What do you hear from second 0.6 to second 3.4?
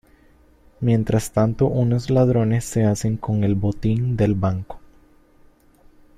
Mientras tanto unos ladrones se hacen